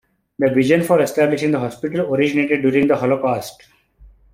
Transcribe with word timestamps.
The 0.39 0.49
vision 0.49 0.81
for 0.81 0.99
establishing 0.99 1.51
the 1.51 1.59
hospital 1.59 2.07
originated 2.11 2.63
during 2.63 2.87
the 2.87 2.95
Holocaust. 2.97 3.67